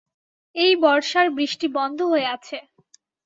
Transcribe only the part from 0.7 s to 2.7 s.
বর্ষার বৃষ্টি বন্ধ হয়ে আছে।